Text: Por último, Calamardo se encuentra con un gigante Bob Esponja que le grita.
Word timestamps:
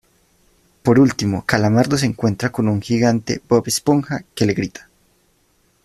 Por 0.81 0.99
último, 0.99 1.45
Calamardo 1.45 1.95
se 1.95 2.07
encuentra 2.07 2.51
con 2.51 2.67
un 2.67 2.81
gigante 2.81 3.39
Bob 3.47 3.67
Esponja 3.67 4.25
que 4.33 4.47
le 4.47 4.53
grita. 4.55 4.89